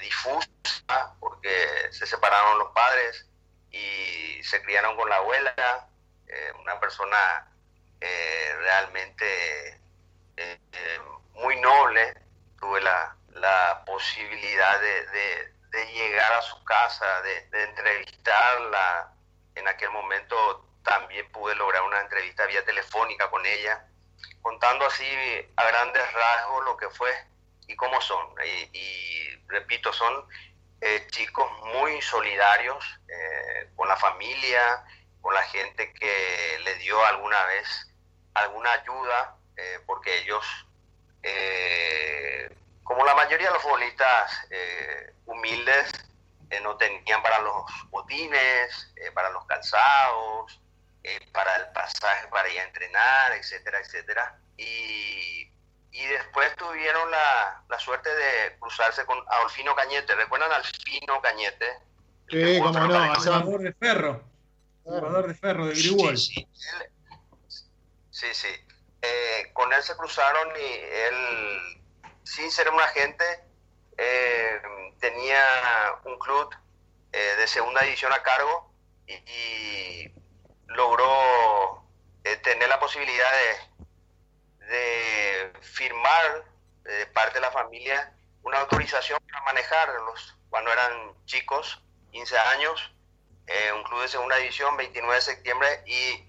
difusa, 0.00 1.14
porque 1.20 1.88
se 1.92 2.06
separaron 2.06 2.58
los 2.58 2.72
padres 2.72 3.26
y 3.70 4.42
se 4.42 4.60
criaron 4.62 4.96
con 4.96 5.08
la 5.08 5.16
abuela, 5.16 5.88
una 6.60 6.80
persona 6.80 7.46
eh, 8.00 8.54
realmente 8.58 9.80
eh, 10.36 10.60
eh, 10.72 11.00
muy 11.34 11.58
noble. 11.60 12.14
Tuve 12.60 12.80
la, 12.80 13.15
posibilidad 13.84 14.80
de, 14.80 15.52
llegar 15.92 16.32
a 16.32 16.42
su 16.42 16.62
casa, 16.64 17.06
de, 17.22 17.62
entrevistarla. 17.64 19.12
En 19.54 19.68
aquel 19.68 19.90
momento 19.90 20.66
también 20.82 21.30
pude 21.32 21.54
lograr 21.54 21.82
una 21.82 22.00
entrevista 22.00 22.46
vía 22.46 22.64
telefónica 22.64 23.30
con 23.30 23.44
ella, 23.44 23.86
contando 24.42 24.86
así 24.86 25.06
a 25.56 25.64
grandes 25.64 26.12
rasgos 26.12 26.64
lo 26.64 26.76
que 26.76 26.90
fue 26.90 27.12
y 27.66 27.76
cómo 27.76 28.00
son. 28.00 28.26
Y, 28.72 29.36
repito, 29.48 29.92
son 29.92 30.26
chicos 31.10 31.50
muy 31.74 32.00
solidarios 32.02 32.84
con 33.74 33.88
la 33.88 33.96
familia, 33.96 34.84
con 35.20 35.34
la 35.34 35.42
gente 35.42 35.92
que 35.92 36.58
le 36.62 36.74
dio 36.76 37.04
alguna 37.04 37.42
vez 37.46 37.86
alguna 38.36 38.72
ayuda, 38.72 39.36
eh, 39.56 39.80
porque 39.86 40.18
ellos, 40.18 40.44
eh, 41.22 42.54
como 42.86 43.04
la 43.04 43.14
mayoría 43.14 43.48
de 43.48 43.54
los 43.54 43.62
futbolistas 43.62 44.32
eh, 44.50 45.12
humildes, 45.26 45.90
no 46.62 46.76
tenían 46.76 47.22
para 47.22 47.40
los 47.40 47.64
botines, 47.90 48.94
para 49.14 49.30
los 49.30 49.44
calzados, 49.46 50.60
para 51.32 51.56
el 51.56 51.68
pasaje 51.72 52.28
para 52.28 52.48
ir 52.48 52.60
a 52.60 52.64
entrenar, 52.64 53.32
etcétera, 53.32 53.78
etcétera. 53.80 54.38
Y, 54.56 55.50
y 55.92 56.06
después 56.06 56.54
tuvieron 56.56 57.10
la, 57.10 57.62
la, 57.68 57.78
suerte 57.78 58.08
de 58.14 58.58
cruzarse 58.58 59.04
con 59.06 59.18
Adolfino 59.28 59.74
Cañete. 59.74 60.14
¿Recuerdan 60.14 60.52
a 60.52 60.56
Alfino 60.56 61.20
Cañete? 61.20 61.66
Sí, 62.28 62.58
cómo 62.58 62.72
no, 62.72 63.14
jugador 63.14 63.60
de 63.60 63.72
ferro. 63.74 64.24
Jugador 64.82 65.28
de 65.28 65.34
ferro 65.34 65.66
de 65.66 65.74
Grigol. 65.74 66.16
Sí, 66.16 66.48
sí. 68.10 68.26
sí, 68.32 68.48
eh, 69.02 69.50
con 69.52 69.72
él 69.72 69.82
se 69.82 69.96
cruzaron 69.96 70.48
y 70.56 70.72
él, 70.72 71.82
sin 72.26 72.50
ser 72.50 72.68
un 72.70 72.80
agente, 72.80 73.24
eh, 73.96 74.60
tenía 75.00 75.42
un 76.04 76.18
club 76.18 76.54
eh, 77.12 77.34
de 77.38 77.46
segunda 77.46 77.82
división 77.82 78.12
a 78.12 78.22
cargo 78.22 78.70
y, 79.06 80.10
logró 80.68 81.82
tener 82.42 82.68
la 82.68 82.78
posibilidad 82.78 83.30
de, 84.58 85.52
firmar 85.62 86.44
de 86.82 87.06
parte 87.06 87.34
de 87.34 87.40
la 87.40 87.50
familia 87.50 88.12
una 88.42 88.58
autorización 88.58 89.18
para 89.30 89.42
manejarlos 89.44 90.36
cuando 90.50 90.70
eran 90.72 91.14
chicos 91.24 91.82
15 92.12 92.38
años, 92.38 92.94
eh, 93.46 93.72
un 93.72 93.84
club 93.84 94.02
de 94.02 94.08
segunda 94.08 94.36
división, 94.36 94.76
29 94.76 95.14
de 95.14 95.20
septiembre, 95.20 95.82
y 95.86 96.25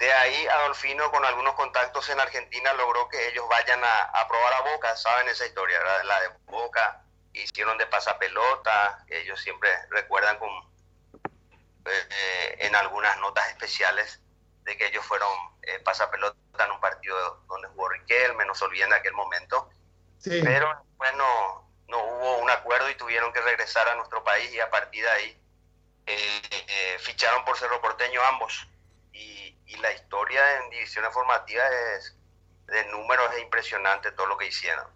de 0.00 0.12
ahí 0.12 0.46
Adolfino 0.48 1.10
con 1.12 1.24
algunos 1.24 1.54
contactos 1.54 2.08
en 2.08 2.18
Argentina 2.18 2.72
logró 2.72 3.08
que 3.08 3.28
ellos 3.28 3.46
vayan 3.48 3.80
a, 3.84 4.26
probar 4.26 4.54
a 4.54 4.60
Boca, 4.62 4.96
saben 4.96 5.28
esa 5.28 5.46
historia, 5.46 5.78
la 6.02 6.20
de 6.22 6.28
Boca, 6.46 7.04
hicieron 7.32 7.78
de 7.78 7.86
pasapelota, 7.86 9.04
ellos 9.08 9.40
siempre 9.40 9.70
recuerdan 9.90 10.38
con, 10.38 10.50
eh, 11.84 12.08
eh, 12.10 12.56
en 12.60 12.74
algunas 12.74 13.16
notas 13.18 13.46
especiales 13.50 14.20
de 14.64 14.76
que 14.76 14.86
ellos 14.86 15.04
fueron 15.04 15.30
pasapelota 15.84 16.64
en 16.64 16.70
un 16.72 16.80
partido 16.80 17.44
donde 17.46 17.68
jugó 17.68 17.90
Riquelme, 17.90 18.44
no 18.44 18.54
se 18.54 18.64
olviden 18.64 18.90
de 18.90 18.96
aquel 18.96 19.12
momento, 19.12 19.70
pero 20.24 20.82
bueno, 20.96 21.70
no 21.88 21.98
hubo 21.98 22.38
un 22.38 22.50
acuerdo 22.50 22.88
y 22.90 22.94
tuvieron 22.94 23.32
que 23.32 23.40
regresar 23.40 23.88
a 23.88 23.94
nuestro 23.94 24.24
país 24.24 24.52
y 24.52 24.60
a 24.60 24.70
partir 24.70 25.04
de 25.04 25.10
ahí 25.10 25.40
eh, 26.06 26.42
eh, 26.50 26.96
ficharon 26.98 27.44
por 27.44 27.56
Cerro 27.56 27.80
Porteño 27.80 28.20
ambos. 28.22 28.66
Y, 29.70 29.76
la 29.80 29.92
historia 29.92 30.40
en 30.62 30.70
divisiones 30.70 31.12
formativas 31.12 31.64
es 31.96 32.16
de 32.66 32.90
números 32.90 33.26
es 33.36 33.42
impresionante 33.42 34.12
todo 34.12 34.26
lo 34.26 34.36
que 34.36 34.48
hicieron. 34.48 34.86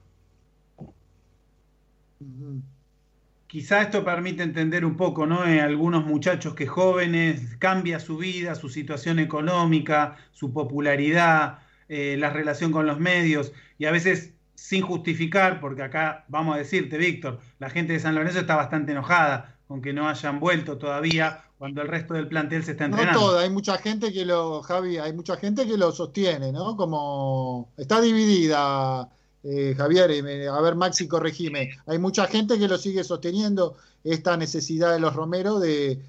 Quizá 3.47 3.83
esto 3.83 4.05
permite 4.05 4.43
entender 4.43 4.85
un 4.85 4.97
poco, 4.97 5.27
¿no? 5.27 5.47
En 5.47 5.61
algunos 5.61 6.05
muchachos 6.05 6.55
que 6.55 6.67
jóvenes 6.67 7.57
cambia 7.59 8.01
su 8.01 8.17
vida, 8.17 8.55
su 8.55 8.69
situación 8.69 9.19
económica, 9.19 10.17
su 10.33 10.53
popularidad, 10.53 11.61
eh, 11.89 12.17
la 12.19 12.31
relación 12.31 12.73
con 12.73 12.87
los 12.87 12.99
medios 12.99 13.53
y 13.79 13.85
a 13.85 13.93
veces 13.93 14.33
sin 14.55 14.83
justificar, 14.83 15.61
porque 15.61 15.83
acá 15.83 16.25
vamos 16.29 16.55
a 16.55 16.59
decirte, 16.59 16.97
Víctor, 16.97 17.41
la 17.59 17.71
gente 17.71 17.93
de 17.93 18.01
San 18.01 18.15
Lorenzo 18.15 18.41
está 18.41 18.57
bastante 18.57 18.93
enojada 18.93 19.57
con 19.67 19.83
que 19.83 19.93
no 19.93 20.09
hayan 20.09 20.41
vuelto 20.41 20.79
todavía 20.79 21.45
cuando 21.65 21.81
el 21.81 21.89
resto 21.89 22.13
del 22.13 22.29
plantel 22.29 22.63
se 22.63 22.73
está 22.73 22.85
entrenando. 22.85 23.19
No 23.19 23.27
toda, 23.27 23.41
hay 23.41 23.49
mucha 23.49 23.79
gente 23.79 24.13
que 24.13 24.27
lo, 24.27 24.63
Javi, 24.63 24.99
hay 24.99 25.15
mucha 25.15 25.39
gente 25.39 25.67
que 25.67 25.79
lo 25.79 25.93
sostiene, 25.93 26.53
¿no? 26.53 26.77
Como 26.77 27.73
está 27.79 28.03
dividida, 28.03 29.09
eh, 29.43 29.75
Javier, 29.75 30.11
a 30.51 30.61
ver 30.61 30.75
Maxi, 30.75 31.09
corregime, 31.09 31.71
hay 31.87 31.97
mucha 31.97 32.27
gente 32.27 32.59
que 32.59 32.69
lo 32.69 32.77
sigue 32.77 33.03
sosteniendo 33.03 33.79
esta 34.05 34.37
necesidad 34.37 34.93
de 34.93 35.01
los 35.01 35.15
Romero 35.17 35.59
de, 35.59 36.03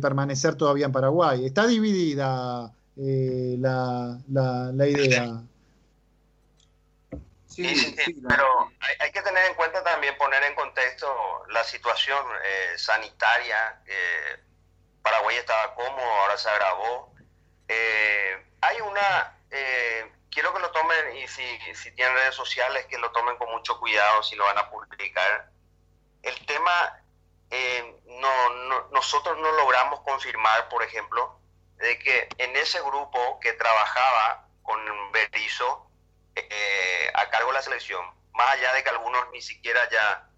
permanecer 0.00 0.54
todavía 0.54 0.86
en 0.86 0.92
Paraguay. 0.92 1.44
Está 1.44 1.66
dividida 1.66 2.72
eh, 2.96 3.56
la, 3.58 4.16
la 4.28 4.86
idea. 4.88 5.42
Sí, 7.48 7.74
sí, 7.74 7.96
sí, 7.98 8.22
pero 8.28 8.70
hay, 9.00 9.10
que 9.10 9.22
tener 9.22 9.44
en 9.46 9.54
cuenta 9.56 9.82
también 9.82 10.16
poner 10.16 10.44
en 10.44 10.54
contexto 10.54 11.08
la 11.50 11.64
situación 11.64 12.24
eh, 12.44 12.78
sanitaria. 12.78 13.82
Paraguay 15.02 15.36
estaba 15.36 15.74
cómodo, 15.74 16.10
ahora 16.20 16.36
se 16.36 16.48
agravó. 16.48 17.14
Eh, 17.68 18.46
hay 18.60 18.80
una, 18.80 19.38
eh, 19.50 20.12
quiero 20.30 20.52
que 20.52 20.60
lo 20.60 20.70
tomen, 20.70 21.16
y 21.16 21.28
si, 21.28 21.74
si 21.74 21.92
tienen 21.92 22.14
redes 22.14 22.34
sociales, 22.34 22.86
que 22.86 22.98
lo 22.98 23.10
tomen 23.12 23.36
con 23.36 23.50
mucho 23.50 23.78
cuidado 23.78 24.22
si 24.22 24.36
lo 24.36 24.44
van 24.44 24.58
a 24.58 24.70
publicar. 24.70 25.50
El 26.22 26.46
tema, 26.46 27.02
no, 28.06 28.88
nosotros 28.90 29.38
no 29.38 29.50
logramos 29.52 30.00
confirmar, 30.00 30.68
por 30.68 30.82
ejemplo, 30.82 31.40
de 31.76 31.98
que 31.98 32.28
en 32.38 32.54
ese 32.56 32.80
grupo 32.82 33.40
que 33.40 33.54
trabajaba 33.54 34.46
con 34.62 34.80
Berizo, 35.12 35.90
eh, 36.36 37.10
a 37.14 37.28
cargo 37.30 37.48
de 37.48 37.54
la 37.54 37.62
selección, 37.62 38.04
más 38.32 38.52
allá 38.54 38.72
de 38.74 38.84
que 38.84 38.90
algunos 38.90 39.30
ni 39.30 39.42
siquiera 39.42 39.88
ya 39.90 40.28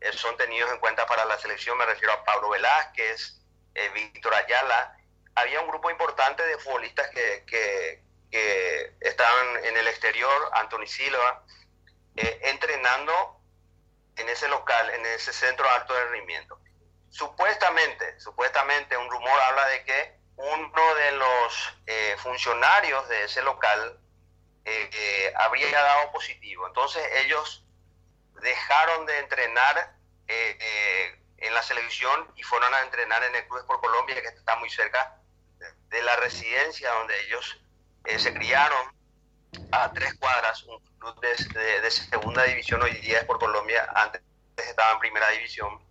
eh, 0.00 0.12
son 0.12 0.36
tenidos 0.36 0.70
en 0.72 0.78
cuenta 0.78 1.06
para 1.06 1.24
la 1.24 1.38
selección, 1.38 1.78
me 1.78 1.86
refiero 1.86 2.12
a 2.12 2.24
Pablo 2.24 2.50
Velázquez, 2.50 3.40
eh, 3.74 3.88
Víctor 3.90 4.34
Ayala, 4.34 4.96
había 5.34 5.60
un 5.60 5.68
grupo 5.68 5.90
importante 5.90 6.44
de 6.44 6.58
futbolistas 6.58 7.08
que, 7.10 7.44
que, 7.46 8.06
estaban 9.00 9.64
en 9.64 9.76
el 9.76 9.88
exterior, 9.88 10.50
Anthony 10.52 10.86
Silva, 10.86 11.44
entrenando 12.14 13.40
en 14.16 14.28
ese 14.28 14.48
local, 14.48 14.90
en 14.90 15.06
ese 15.06 15.32
centro 15.32 15.68
alto 15.70 15.94
de 15.94 16.04
rendimiento. 16.06 16.60
Supuestamente, 17.08 18.20
supuestamente 18.20 18.98
un 18.98 19.10
rumor 19.10 19.40
habla 19.48 19.66
de 19.68 19.84
que 19.84 20.18
uno 20.36 20.94
de 20.96 21.12
los 21.12 21.74
funcionarios 22.18 23.08
de 23.08 23.24
ese 23.24 23.40
local 23.42 23.98
eh, 24.70 25.32
habría 25.36 25.70
dado 25.70 26.12
positivo. 26.12 26.66
Entonces 26.66 27.02
ellos 27.24 27.64
dejaron 28.42 29.06
de 29.06 29.18
entrenar 29.18 29.96
eh, 30.26 30.58
eh, 30.60 31.22
en 31.38 31.54
la 31.54 31.62
selección 31.62 32.32
y 32.36 32.42
fueron 32.42 32.72
a 32.74 32.80
entrenar 32.82 33.22
en 33.24 33.34
el 33.34 33.46
Club 33.46 33.64
por 33.66 33.80
Colombia, 33.80 34.20
que 34.20 34.28
está 34.28 34.56
muy 34.56 34.70
cerca 34.70 35.16
de 35.88 36.02
la 36.02 36.16
residencia 36.16 36.90
donde 36.92 37.20
ellos 37.24 37.60
se 38.16 38.32
criaron 38.34 38.96
a 39.72 39.92
tres 39.92 40.14
cuadras, 40.14 40.62
un 40.64 40.80
club 40.98 41.18
de, 41.20 41.90
segunda 41.90 42.42
división 42.44 42.82
hoy 42.82 42.92
día 42.98 43.18
es 43.18 43.24
por 43.24 43.38
Colombia, 43.38 43.88
antes 43.94 44.22
estaba 44.56 44.92
en 44.92 44.98
primera 44.98 45.28
división, 45.30 45.82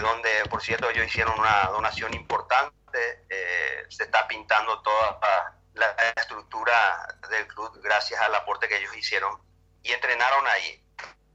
donde 0.00 0.44
por 0.48 0.62
cierto 0.62 0.90
ellos 0.90 1.06
hicieron 1.06 1.38
una 1.38 1.64
donación 1.66 2.14
importante, 2.14 3.24
se 3.88 4.04
está 4.04 4.26
pintando 4.28 4.80
toda 4.82 5.20
la 5.74 5.94
estructura 6.16 7.18
del 7.28 7.46
club 7.48 7.80
gracias 7.82 8.20
al 8.20 8.34
aporte 8.34 8.68
que 8.68 8.78
ellos 8.78 8.96
hicieron 8.96 9.40
y 9.82 9.92
entrenaron 9.92 10.46
ahí. 10.46 10.84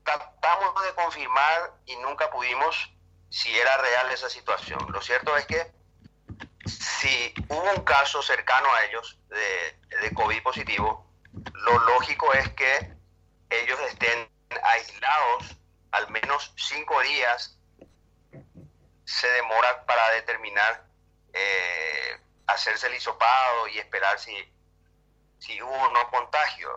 Tratamos 0.04 0.84
de 0.84 0.94
confirmar 0.94 1.74
y 1.86 1.96
nunca 1.98 2.30
pudimos 2.30 2.95
si 3.30 3.58
era 3.58 3.78
real 3.78 4.12
esa 4.12 4.30
situación. 4.30 4.80
Lo 4.92 5.02
cierto 5.02 5.36
es 5.38 5.46
que 5.46 5.72
si 6.66 7.34
hubo 7.50 7.72
un 7.72 7.84
caso 7.84 8.22
cercano 8.22 8.68
a 8.74 8.86
ellos 8.86 9.20
de, 9.30 9.80
de 10.02 10.14
COVID 10.14 10.42
positivo, 10.44 11.06
lo 11.54 11.80
lógico 11.80 12.34
es 12.34 12.50
que 12.54 12.94
ellos 13.50 13.80
estén 13.82 14.30
aislados 14.64 15.56
al 15.92 16.10
menos 16.10 16.54
cinco 16.58 17.00
días. 17.02 17.58
Se 19.06 19.28
demora 19.28 19.86
para 19.86 20.10
determinar 20.12 20.86
eh, 21.34 22.20
hacerse 22.48 22.88
el 22.88 22.96
hisopado 22.96 23.68
y 23.68 23.78
esperar 23.78 24.20
si, 24.20 24.36
si 25.40 25.62
hubo 25.62 25.74
o 25.74 25.92
no 25.92 26.10
contagio. 26.10 26.72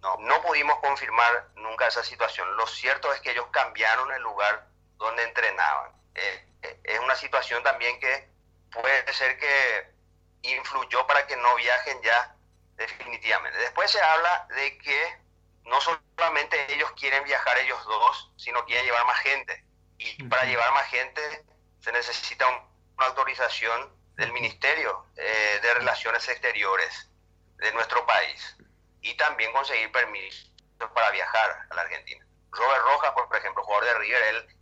No, 0.00 0.16
no 0.18 0.42
pudimos 0.42 0.78
confirmar 0.80 1.48
nunca 1.56 1.86
esa 1.86 2.04
situación. 2.04 2.56
Lo 2.56 2.66
cierto 2.66 3.12
es 3.12 3.20
que 3.20 3.30
ellos 3.30 3.46
cambiaron 3.50 4.12
el 4.12 4.22
lugar 4.22 4.66
donde 5.04 5.22
entrenaban. 5.22 5.92
Eh, 6.14 6.46
eh, 6.62 6.80
es 6.84 6.98
una 7.00 7.14
situación 7.14 7.62
también 7.62 7.98
que 8.00 8.28
puede 8.70 9.12
ser 9.12 9.38
que 9.38 9.94
influyó 10.42 11.06
para 11.06 11.26
que 11.26 11.36
no 11.36 11.54
viajen 11.56 12.00
ya 12.02 12.34
definitivamente. 12.76 13.58
Después 13.58 13.90
se 13.90 14.00
habla 14.00 14.46
de 14.54 14.78
que 14.78 15.18
no 15.64 15.80
solamente 15.80 16.72
ellos 16.72 16.90
quieren 16.92 17.24
viajar 17.24 17.58
ellos 17.58 17.82
dos, 17.84 18.32
sino 18.36 18.64
quieren 18.64 18.84
llevar 18.84 19.06
más 19.06 19.20
gente. 19.20 19.64
Y 19.98 20.22
para 20.24 20.44
llevar 20.44 20.72
más 20.72 20.86
gente 20.88 21.44
se 21.80 21.92
necesita 21.92 22.46
una 22.48 23.06
autorización 23.06 23.94
del 24.16 24.32
Ministerio 24.32 25.06
eh, 25.16 25.58
de 25.62 25.74
Relaciones 25.74 26.28
Exteriores 26.28 27.10
de 27.56 27.72
nuestro 27.72 28.04
país 28.06 28.56
y 29.00 29.16
también 29.16 29.52
conseguir 29.52 29.90
permisos 29.92 30.50
para 30.92 31.10
viajar 31.10 31.66
a 31.70 31.74
la 31.74 31.82
Argentina. 31.82 32.24
Robert 32.50 32.84
Rojas, 32.84 33.12
por 33.12 33.36
ejemplo, 33.36 33.64
jugador 33.64 33.84
de 33.84 33.94
River, 33.94 34.22
él, 34.34 34.56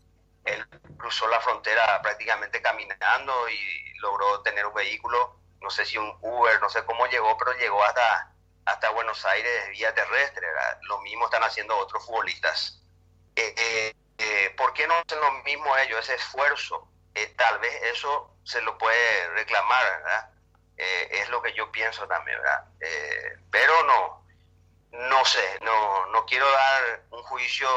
él 0.45 0.67
cruzó 0.99 1.27
la 1.29 1.41
frontera 1.41 2.01
prácticamente 2.03 2.61
caminando 2.63 3.49
y 3.49 3.99
logró 3.99 4.43
tener 4.43 4.67
un 4.67 4.75
vehículo, 4.75 5.41
no 5.61 5.71
sé 5.71 5.85
si 5.85 5.99
un 5.99 6.17
Uber, 6.21 6.61
no 6.61 6.69
sé 6.69 6.85
cómo 6.85 7.07
llegó, 7.07 7.37
pero 7.39 7.53
llegó 7.55 7.83
hasta, 7.85 8.35
hasta 8.65 8.91
Buenos 8.91 9.25
Aires 9.25 9.69
vía 9.71 9.95
terrestre. 9.95 10.47
Lo 10.83 11.01
mismo 11.01 11.27
están 11.27 11.45
haciendo 11.45 11.77
otros 11.77 12.05
futbolistas. 12.05 12.83
Eh, 13.37 13.95
eh, 14.19 14.55
¿Por 14.57 14.73
qué 14.75 14.87
no 14.87 14.95
hacen 14.95 15.21
lo 15.21 15.33
mismo 15.45 15.77
ellos, 15.79 16.01
ese 16.01 16.15
esfuerzo 16.15 16.89
tal 17.37 17.59
vez 17.59 17.75
eso 17.95 18.37
se 18.43 18.61
lo 18.63 18.79
puede 18.79 19.29
reclamar, 19.35 19.85
¿verdad? 19.85 20.29
es 20.77 21.29
lo 21.29 21.41
que 21.43 21.53
yo 21.53 21.71
pienso 21.71 22.09
también, 22.09 22.39
¿verdad? 22.39 22.65
pero 23.51 23.83
no, 23.85 24.27
no 24.93 25.25
sé, 25.25 25.59
no, 25.61 26.07
no 26.07 26.25
quiero 26.27 26.51
dar 26.51 27.03
un 27.11 27.23
juicio 27.25 27.69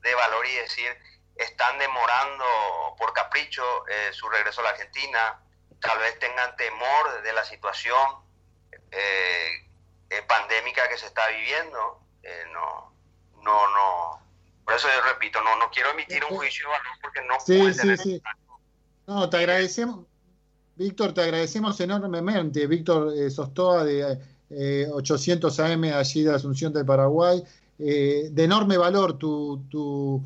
de 0.00 0.14
valor 0.14 0.46
y 0.46 0.54
decir 0.56 0.96
están 1.36 1.78
demorando 1.78 2.44
por 2.98 3.12
capricho 3.12 3.62
eh, 3.88 4.12
su 4.12 4.28
regreso 4.28 4.60
a 4.60 4.64
la 4.64 4.70
Argentina, 4.70 5.38
tal 5.80 5.98
vez 5.98 6.18
tengan 6.18 6.56
temor 6.56 7.22
de 7.22 7.32
la 7.32 7.44
situación 7.44 8.24
eh, 8.90 9.68
eh, 10.10 10.22
pandémica 10.26 10.88
que 10.88 10.96
se 10.96 11.06
está 11.06 11.28
viviendo. 11.28 12.00
no, 12.52 12.92
no, 13.42 13.68
no. 13.70 14.26
Por 14.64 14.74
eso 14.74 14.88
yo 14.88 15.12
repito, 15.12 15.40
no, 15.44 15.56
no 15.56 15.70
quiero 15.70 15.90
emitir 15.90 16.24
un 16.24 16.36
juicio 16.36 16.66
de 16.66 16.72
valor 16.72 16.92
porque 17.00 17.20
no 17.22 17.38
sí, 17.38 17.72
sí, 17.72 17.96
sí. 17.96 18.22
No, 19.06 19.30
te 19.30 19.36
agradecemos, 19.36 20.06
Víctor, 20.74 21.14
te 21.14 21.22
agradecemos 21.22 21.78
enormemente, 21.78 22.66
Víctor 22.66 23.12
Sostoa 23.30 23.84
de 23.84 24.18
800 24.92 25.60
AM 25.60 25.84
allí 25.84 26.24
de 26.24 26.34
Asunción 26.34 26.72
del 26.72 26.84
Paraguay. 26.84 27.44
de 27.78 28.44
enorme 28.44 28.76
valor 28.76 29.16
tu, 29.18 29.64
tu, 29.70 30.24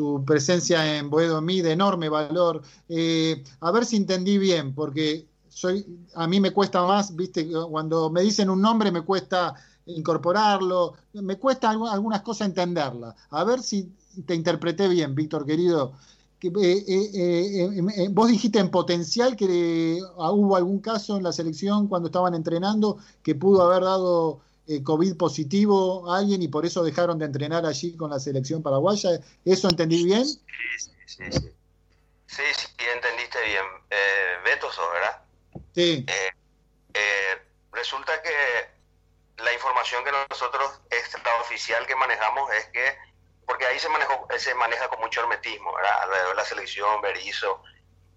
tu 0.00 0.24
presencia 0.24 0.96
en 0.96 1.10
Boedo-Mí 1.10 1.60
de 1.60 1.72
enorme 1.72 2.08
valor. 2.08 2.62
Eh, 2.88 3.44
a 3.60 3.70
ver 3.70 3.84
si 3.84 3.96
entendí 3.96 4.38
bien, 4.38 4.74
porque 4.74 5.26
soy, 5.50 5.84
a 6.14 6.26
mí 6.26 6.40
me 6.40 6.52
cuesta 6.52 6.82
más, 6.86 7.14
viste, 7.14 7.46
cuando 7.70 8.08
me 8.08 8.22
dicen 8.22 8.48
un 8.48 8.62
nombre 8.62 8.90
me 8.90 9.02
cuesta 9.02 9.54
incorporarlo, 9.84 10.94
me 11.12 11.36
cuesta 11.36 11.68
algunas 11.68 12.22
cosas 12.22 12.48
entenderla. 12.48 13.14
A 13.28 13.44
ver 13.44 13.60
si 13.60 13.92
te 14.24 14.34
interpreté 14.34 14.88
bien, 14.88 15.14
Víctor 15.14 15.44
querido. 15.44 15.92
Eh, 16.42 16.84
eh, 16.88 18.08
vos 18.10 18.28
dijiste 18.28 18.58
en 18.58 18.70
potencial 18.70 19.36
que 19.36 20.00
hubo 20.16 20.56
algún 20.56 20.78
caso 20.78 21.18
en 21.18 21.24
la 21.24 21.32
selección 21.32 21.88
cuando 21.88 22.08
estaban 22.08 22.34
entrenando 22.34 22.96
que 23.22 23.34
pudo 23.34 23.60
haber 23.60 23.82
dado 23.82 24.40
eh, 24.70 24.84
COVID 24.84 25.16
positivo 25.16 26.08
a 26.12 26.18
alguien 26.18 26.42
y 26.42 26.48
por 26.48 26.64
eso 26.64 26.84
dejaron 26.84 27.18
de 27.18 27.24
entrenar 27.24 27.66
allí 27.66 27.96
con 27.96 28.10
la 28.10 28.20
selección 28.20 28.62
paraguaya. 28.62 29.10
¿Eso 29.44 29.68
entendí 29.68 30.04
bien? 30.04 30.24
Sí, 30.24 30.38
sí, 30.78 31.32
sí. 31.32 31.52
Sí, 32.26 32.42
sí, 32.54 32.66
sí 32.78 32.84
entendiste 32.94 33.42
bien. 33.44 33.64
Eh, 33.90 34.36
Beto, 34.44 34.68
¿verdad? 34.92 35.22
Sí. 35.74 36.04
Eh, 36.06 36.30
eh, 36.94 37.42
resulta 37.72 38.22
que 38.22 38.30
la 39.42 39.52
información 39.52 40.04
que 40.04 40.12
nosotros, 40.30 40.80
oficial 41.40 41.84
que 41.86 41.96
manejamos 41.96 42.52
es 42.52 42.66
que, 42.66 42.96
porque 43.46 43.66
ahí 43.66 43.78
se, 43.80 43.88
manejó, 43.88 44.28
se 44.38 44.54
maneja 44.54 44.88
con 44.88 45.00
mucho 45.00 45.20
hermetismo, 45.22 45.74
¿verdad? 45.74 46.02
Alrededor 46.02 46.30
de 46.30 46.36
la 46.36 46.44
selección, 46.44 47.00
Berizzo, 47.00 47.62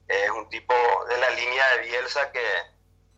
es 0.07 0.29
un 0.29 0.47
tipo 0.49 0.75
de 1.09 1.17
la 1.17 1.29
línea 1.31 1.67
de 1.71 1.87
Bielsa 1.87 2.31
que 2.31 2.45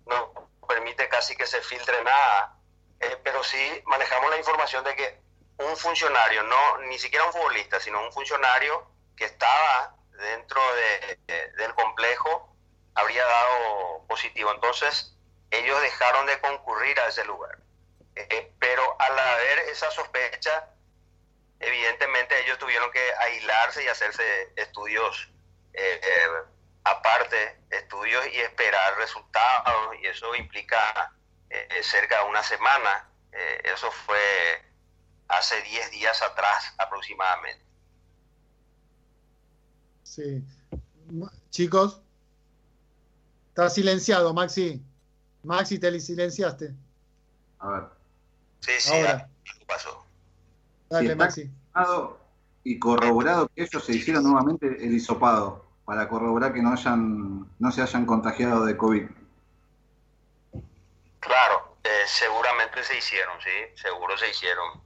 no 0.06 0.50
permite 0.68 1.10
casi 1.10 1.36
que 1.36 1.46
se 1.46 1.60
filtre 1.62 2.02
nada 2.04 2.55
eh, 3.00 3.18
pero 3.24 3.44
sí 3.44 3.84
manejamos 3.86 4.30
la 4.30 4.38
información 4.38 4.84
de 4.84 4.96
que 4.96 5.20
un 5.58 5.78
funcionario, 5.78 6.44
no 6.44 6.78
ni 6.80 6.98
siquiera 6.98 7.26
un 7.26 7.32
futbolista, 7.32 7.80
sino 7.80 8.02
un 8.02 8.12
funcionario 8.12 8.88
que 9.16 9.26
estaba 9.26 9.96
dentro 10.12 10.62
del 11.28 11.74
complejo 11.76 12.56
habría 12.94 13.26
dado 13.26 14.06
positivo. 14.08 14.52
Entonces, 14.52 15.16
ellos 15.52 15.82
dejaron 15.82 16.26
de 16.26 16.40
concurrir 16.40 17.00
a 17.00 17.08
ese 17.08 17.24
lugar. 17.26 17.58
Eh, 18.16 18.54
pero 18.60 18.96
al 19.00 19.18
haber 19.20 19.60
esa 19.70 19.92
sospecha, 19.92 20.70
evidentemente 21.60 22.40
ellos 22.44 22.58
tuvieron 22.58 22.92
que 22.92 23.14
aislarse 23.20 23.84
y 23.84 23.88
hacerse 23.88 24.54
estudios 24.56 25.30
eh, 25.74 26.02
aparte, 26.86 27.58
estudios 27.72 28.26
y 28.28 28.40
esperar 28.40 28.96
resultados, 28.98 29.96
y 30.02 30.08
eso 30.08 30.34
implica 30.36 31.12
eh, 31.50 31.84
cerca 31.84 32.24
de 32.24 32.30
una 32.30 32.44
semana. 32.44 33.10
Eh, 33.32 33.62
eso 33.74 33.92
fue 33.92 34.18
hace 35.28 35.62
10 35.62 35.92
días 35.92 36.22
atrás 36.22 36.74
aproximadamente. 36.78 37.64
Sí. 40.04 40.44
Chicos, 41.50 42.02
está 43.50 43.70
silenciado, 43.70 44.34
Maxi. 44.34 44.82
Maxi, 45.44 45.78
te 45.78 46.00
silenciaste. 46.00 46.74
A 47.60 47.70
ver. 47.70 47.84
Sí, 48.60 48.72
sí, 48.80 48.94
Ahora. 48.94 49.30
pasó? 49.68 50.06
Dale, 50.90 51.16
Maxi. 51.16 51.52
Y 52.64 52.80
corroborado 52.80 53.48
que 53.50 53.64
ellos 53.64 53.86
se 53.86 53.94
hicieron 53.94 54.24
nuevamente 54.24 54.66
el 54.68 54.94
hisopado 54.94 55.66
para 55.86 56.10
corroborar 56.10 56.52
que 56.52 56.64
no 56.64 56.72
hayan 56.72 57.48
no 57.60 57.72
se 57.72 57.82
hayan 57.82 58.06
contagiado 58.06 58.66
de 58.66 58.76
COVID. 58.76 59.06
Eh, 62.06 62.08
seguramente 62.08 62.84
se 62.84 62.98
hicieron, 62.98 63.40
sí, 63.42 63.82
seguro 63.82 64.18
se 64.18 64.30
hicieron. 64.30 64.84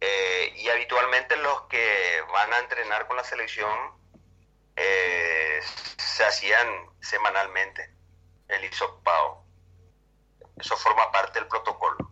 Eh, 0.00 0.52
y 0.56 0.68
habitualmente 0.68 1.36
los 1.36 1.62
que 1.62 2.20
van 2.32 2.52
a 2.52 2.58
entrenar 2.58 3.06
con 3.06 3.16
la 3.16 3.24
selección 3.24 3.74
eh, 4.76 5.60
se 5.96 6.24
hacían 6.24 6.66
semanalmente 7.00 7.94
el 8.48 8.64
hisopado. 8.64 9.44
Eso 10.58 10.76
forma 10.76 11.10
parte 11.12 11.38
del 11.38 11.48
protocolo. 11.48 12.10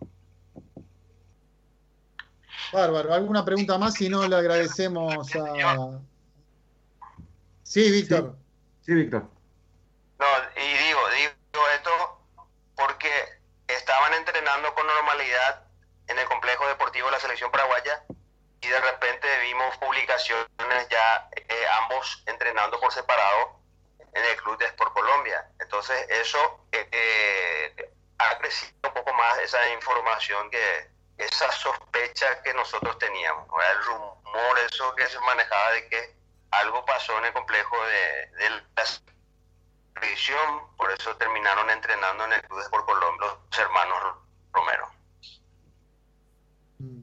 Bárbaro, 2.73 3.15
¿alguna 3.15 3.45
pregunta 3.45 3.79
más? 3.79 3.95
Si 3.95 4.09
no, 4.09 4.27
le 4.27 4.37
agradecemos 4.37 5.35
a... 5.37 6.01
Sí, 7.63 7.91
Víctor. 7.91 8.37
Sí, 8.83 8.93
Víctor. 8.93 9.31
No, 10.19 10.27
y 10.57 10.87
digo, 10.87 11.01
digo 11.17 11.69
esto 11.75 11.91
porque 12.75 13.11
estaban 13.75 14.15
entrenando 14.15 14.75
con 14.75 14.87
normalidad 14.87 15.65
en 16.07 16.19
el 16.19 16.27
complejo 16.27 16.67
deportivo 16.67 17.07
de 17.07 17.13
la 17.13 17.21
selección 17.21 17.51
paraguaya 17.51 18.03
y 18.61 18.69
de 18.69 18.81
repente 18.81 19.27
vimos 19.41 19.77
publicaciones 19.79 20.89
ya 20.91 21.29
eh, 21.37 21.67
ambos 21.83 22.23
entrenando 22.27 22.81
por 22.81 22.93
separado 22.93 23.61
en 24.15 24.25
el 24.25 24.37
club 24.37 24.57
de 24.59 24.67
Sport 24.67 24.93
Colombia. 24.93 25.47
Entonces 25.61 26.07
eso 26.09 26.67
eh, 26.73 26.89
eh, 26.91 27.91
ha 28.19 28.39
crecido 28.39 28.73
un 28.85 28.95
poco 28.95 29.13
más 29.13 29.39
esa 29.39 29.69
información 29.71 30.51
que 30.51 30.91
esa 31.19 31.51
sospecha 31.53 32.43
que 32.43 32.55
nosotros 32.55 32.99
teníamos, 32.99 33.47
el 33.71 33.85
rumor 33.85 34.59
eso 34.71 34.95
que 34.97 35.07
se 35.07 35.21
manejaba 35.21 35.71
de 35.73 35.89
que 35.89 36.15
algo 36.51 36.85
pasó 36.85 37.19
en 37.19 37.27
el 37.27 37.33
complejo 37.33 37.77
de, 37.87 38.31
por 40.77 40.91
eso 40.91 41.11
terminaron 41.19 41.71
entrenando 41.71 42.25
en 42.25 42.33
el 42.35 42.43
Club 42.43 42.59
de 42.59 42.71
Colombia 42.71 43.27
los 43.51 43.59
hermanos 43.59 43.97
Romero. 44.53 44.87
Mm. 46.79 47.01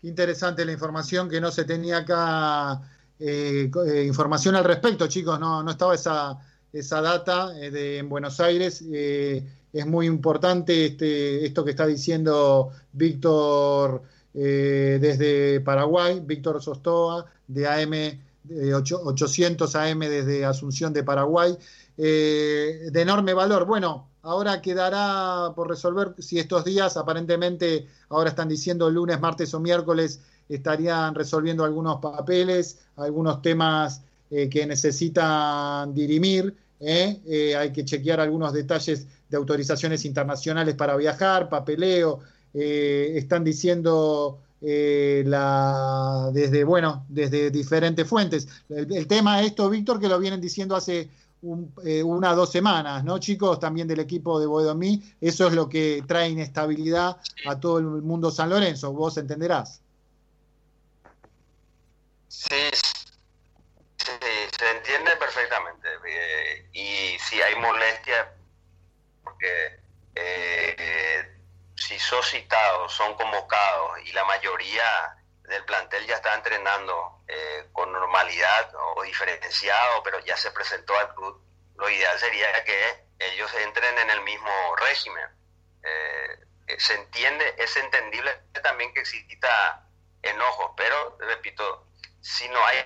Qué 0.00 0.08
interesante 0.08 0.64
la 0.64 0.72
información 0.72 1.28
que 1.28 1.40
no 1.40 1.50
se 1.50 1.64
tenía 1.64 1.98
acá, 1.98 2.80
eh, 3.18 3.70
eh, 3.86 4.04
información 4.04 4.56
al 4.56 4.64
respecto, 4.64 5.06
chicos, 5.06 5.38
no, 5.38 5.62
no 5.62 5.70
estaba 5.70 5.94
esa, 5.94 6.38
esa 6.72 7.00
data 7.00 7.56
eh, 7.58 7.70
de, 7.70 7.98
en 7.98 8.08
Buenos 8.08 8.40
Aires. 8.40 8.82
es 8.82 9.86
muy 9.86 10.06
importante 10.06 10.86
este, 10.86 11.44
esto 11.46 11.64
que 11.64 11.70
está 11.70 11.86
diciendo 11.86 12.70
Víctor 12.92 14.02
desde 14.32 15.60
Paraguay, 15.60 16.20
Víctor 16.20 16.60
Sostoa, 16.60 17.26
de 17.46 17.68
AM, 17.68 18.20
de 18.44 18.74
800 18.74 19.74
AM 19.76 20.00
desde 20.00 20.44
Asunción 20.44 20.92
de 20.92 21.02
Paraguay. 21.02 21.56
Eh, 21.96 22.88
de 22.90 23.02
enorme 23.02 23.34
valor. 23.34 23.66
Bueno, 23.66 24.08
ahora 24.22 24.60
quedará 24.60 25.52
por 25.54 25.68
resolver 25.68 26.14
si 26.18 26.38
estos 26.38 26.64
días, 26.64 26.96
aparentemente, 26.96 27.86
ahora 28.08 28.30
están 28.30 28.48
diciendo 28.48 28.90
lunes, 28.90 29.20
martes 29.20 29.54
o 29.54 29.60
miércoles, 29.60 30.20
estarían 30.48 31.14
resolviendo 31.14 31.64
algunos 31.64 32.00
papeles, 32.00 32.80
algunos 32.96 33.40
temas 33.42 34.02
eh, 34.30 34.48
que 34.48 34.66
necesitan 34.66 35.94
dirimir. 35.94 36.56
¿eh? 36.80 37.54
hay 37.56 37.72
que 37.72 37.84
chequear 37.84 38.20
algunos 38.20 38.52
detalles 38.52 39.06
de 39.28 39.36
autorizaciones 39.36 40.04
internacionales 40.04 40.74
para 40.74 40.96
viajar, 40.96 41.48
papeleo. 41.48 42.20
están 42.52 43.42
diciendo 43.44 44.40
la, 44.60 46.30
desde, 46.32 46.64
bueno, 46.64 47.06
desde 47.08 47.50
diferentes 47.50 48.06
fuentes. 48.06 48.48
El, 48.68 48.92
el 48.92 49.06
tema 49.06 49.42
esto, 49.42 49.70
Víctor, 49.70 50.00
que 50.00 50.08
lo 50.08 50.18
vienen 50.18 50.40
diciendo 50.40 50.76
hace 50.76 51.08
eh, 51.84 52.02
una 52.02 52.32
o 52.32 52.36
dos 52.36 52.50
semanas, 52.50 53.04
¿no, 53.04 53.18
chicos? 53.18 53.60
También 53.60 53.86
del 53.86 54.00
equipo 54.00 54.40
de 54.40 54.46
Boedomí. 54.46 55.02
Eso 55.20 55.48
es 55.48 55.52
lo 55.52 55.68
que 55.68 56.02
trae 56.06 56.30
inestabilidad 56.30 57.16
a 57.46 57.60
todo 57.60 57.78
el 57.78 57.84
mundo 57.84 58.30
San 58.30 58.50
Lorenzo, 58.50 58.92
vos 58.92 59.16
entenderás. 59.18 59.80
Sí, 62.28 62.68
se 63.96 64.70
entiende 64.76 65.16
perfectamente. 65.16 65.88
Eh, 66.08 66.68
y 66.72 67.18
si 67.18 67.40
hay 67.40 67.54
molestia, 67.56 68.34
porque 69.22 69.80
eh, 70.14 71.38
si 71.74 71.98
son 71.98 72.22
citados, 72.22 72.92
son 72.92 73.14
convocados 73.14 73.98
y 74.06 74.12
la 74.12 74.24
mayoría 74.24 74.84
del 75.54 75.64
plantel 75.64 76.06
ya 76.06 76.16
está 76.16 76.34
entrenando 76.34 77.22
con 77.72 77.92
normalidad 77.92 78.72
o 78.96 79.02
diferenciado, 79.02 80.02
pero 80.02 80.18
ya 80.20 80.36
se 80.36 80.50
presentó 80.50 80.96
al 80.98 81.14
club, 81.14 81.42
lo 81.76 81.88
ideal 81.88 82.18
sería 82.18 82.64
que 82.64 83.04
ellos 83.18 83.52
entren 83.54 83.98
en 83.98 84.10
el 84.10 84.20
mismo 84.22 84.76
régimen. 84.76 85.28
Eh, 85.82 86.78
se 86.78 86.94
entiende, 86.94 87.54
es 87.58 87.76
entendible 87.76 88.32
también 88.62 88.92
que 88.94 89.00
exista 89.00 89.86
enojo, 90.22 90.74
pero 90.76 91.16
repito, 91.20 91.88
si 92.20 92.48
no 92.48 92.64
hay 92.64 92.84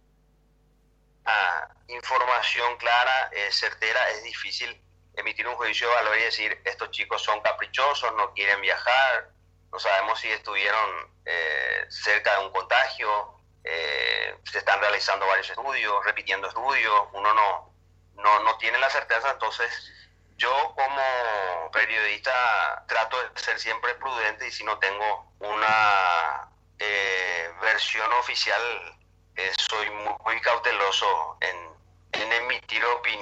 información 1.89 2.77
clara, 2.79 3.31
eh, 3.33 3.51
certera, 3.53 4.11
es 4.11 4.23
difícil 4.25 4.83
emitir 5.15 5.47
un 5.47 5.57
juicio 5.57 5.89
de 5.89 5.95
valor 5.95 6.19
y 6.19 6.23
decir 6.23 6.61
estos 6.65 6.91
chicos 6.91 7.23
son 7.23 7.41
caprichosos, 7.41 8.13
no 8.15 8.33
quieren 8.35 8.61
viajar, 8.61 9.31
no 9.73 9.79
sabemos 9.79 10.21
si 10.21 10.31
estuvieron 10.31 11.13
eh, 11.25 11.87
cerca 11.89 12.39
de 12.39 12.47
un 12.47 12.53
contagio, 12.53 13.35
eh, 13.65 14.37
se 14.51 14.59
están 14.59 14.81
realizando 14.81 15.27
varios 15.27 15.51
estudios, 15.51 16.05
repitiendo 16.05 16.49
estudios, 16.49 17.09
uno 17.13 17.35
no, 17.35 17.75
no, 18.15 18.41
no 18.41 18.59
tiene 18.59 18.79
la 18.79 18.91
certeza, 18.91 19.31
entonces 19.31 19.93
yo 20.37 20.53
como 20.75 21.71
periodista 21.73 22.85
trato 22.87 23.21
de 23.21 23.41
ser 23.41 23.59
siempre 23.59 23.95
prudente 23.97 24.47
y 24.47 24.53
si 24.53 24.65
no 24.65 24.79
tengo 24.79 25.33
una 25.41 26.49
eh, 26.79 27.51
versión 27.61 28.11
oficial, 28.15 28.63
soy 29.69 29.89
muy, 29.91 30.41
cauteloso 30.41 31.37
en, 31.41 31.57
en 32.13 32.33
emitir 32.33 32.85
opinión 32.85 33.09